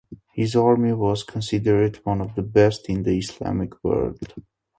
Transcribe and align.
His 0.31 0.55
army 0.55 0.93
was 0.93 1.21
considered 1.21 1.97
one 1.97 2.21
of 2.21 2.33
the 2.33 2.41
best 2.41 2.89
in 2.89 3.03
the 3.03 3.15
Islamic 3.19 3.83
world. 3.83 4.33